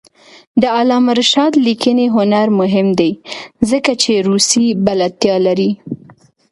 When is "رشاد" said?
1.19-1.53